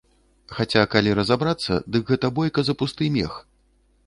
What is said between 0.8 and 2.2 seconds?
калі разабрацца, дык